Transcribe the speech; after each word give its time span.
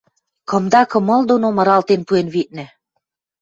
кымда 0.49 0.81
кымыл 0.91 1.21
доно 1.29 1.47
мыралтен 1.57 2.01
пуэн, 2.07 2.27
виднӹ. 2.33 2.65